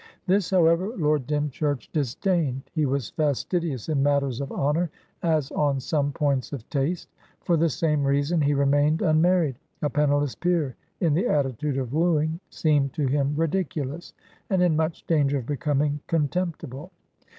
This, 0.25 0.49
however, 0.49 0.89
Lord 0.97 1.27
Dymchurch 1.27 1.87
disdained; 1.91 2.63
he 2.73 2.87
was 2.87 3.11
fastidious 3.11 3.87
in 3.87 4.01
matters 4.01 4.41
of 4.41 4.51
honour, 4.51 4.89
as 5.21 5.51
on 5.51 5.79
some 5.79 6.11
points 6.11 6.51
of 6.51 6.67
taste. 6.71 7.07
For 7.43 7.55
the 7.55 7.69
same 7.69 8.03
reason 8.03 8.41
he 8.41 8.55
remained 8.55 9.03
unmarried; 9.03 9.59
a 9.79 9.91
penniless 9.91 10.33
peer 10.33 10.75
in 11.01 11.13
the 11.13 11.27
attitude 11.27 11.77
of 11.77 11.93
wooing 11.93 12.39
seemed 12.49 12.93
to 12.93 13.05
him 13.05 13.35
ridiculous, 13.35 14.15
and 14.49 14.63
in 14.63 14.75
much 14.75 15.05
danger 15.05 15.37
of 15.37 15.45
becoming 15.45 15.99
contemptible. 16.07 16.89